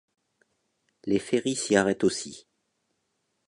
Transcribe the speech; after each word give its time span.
Les 1.05 1.19
ferries 1.19 1.55
s'y 1.55 1.75
arrêtent 1.75 2.03
aussi. 2.03 2.47